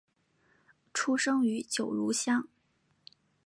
[0.95, 2.47] 出生于九如乡。